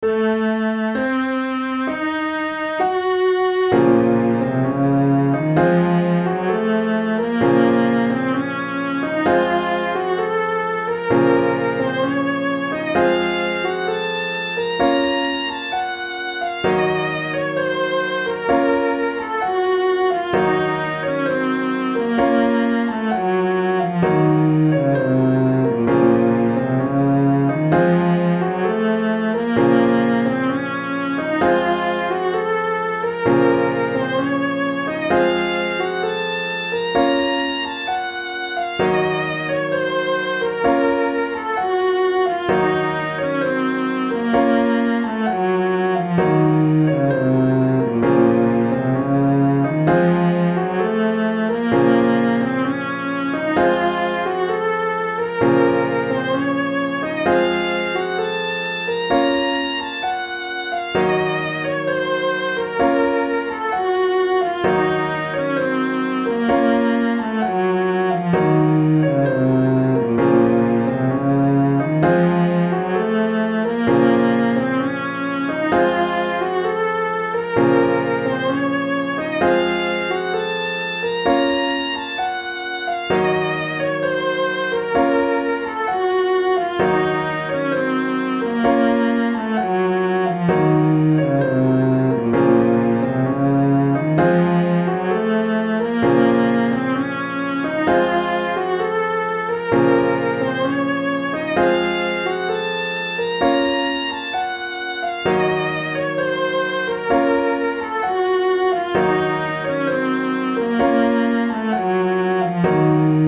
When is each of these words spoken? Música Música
Música 0.00 0.87
Música 112.62 113.27